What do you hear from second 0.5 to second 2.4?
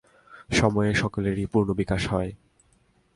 সময়ে সকলেরই পূর্ণ বিকাশ হয়।